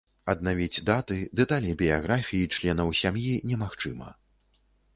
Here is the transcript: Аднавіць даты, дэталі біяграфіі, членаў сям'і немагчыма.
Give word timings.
Аднавіць 0.31 0.83
даты, 0.89 1.17
дэталі 1.41 1.75
біяграфіі, 1.83 2.49
членаў 2.55 2.91
сям'і 3.03 3.37
немагчыма. 3.53 4.13